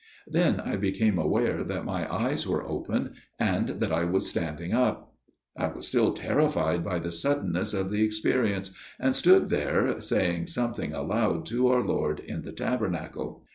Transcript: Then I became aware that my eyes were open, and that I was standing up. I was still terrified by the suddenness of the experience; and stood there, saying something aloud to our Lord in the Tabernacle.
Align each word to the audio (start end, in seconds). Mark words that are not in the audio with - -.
Then 0.25 0.59
I 0.59 0.77
became 0.77 1.19
aware 1.19 1.63
that 1.63 1.85
my 1.85 2.11
eyes 2.11 2.47
were 2.47 2.67
open, 2.67 3.13
and 3.37 3.69
that 3.69 3.91
I 3.91 4.03
was 4.03 4.27
standing 4.27 4.73
up. 4.73 5.13
I 5.55 5.67
was 5.67 5.85
still 5.85 6.13
terrified 6.13 6.83
by 6.83 6.97
the 6.97 7.11
suddenness 7.11 7.71
of 7.75 7.91
the 7.91 8.03
experience; 8.03 8.71
and 8.99 9.15
stood 9.15 9.49
there, 9.49 10.01
saying 10.01 10.47
something 10.47 10.91
aloud 10.91 11.45
to 11.51 11.67
our 11.67 11.83
Lord 11.85 12.19
in 12.19 12.41
the 12.41 12.51
Tabernacle. 12.51 13.45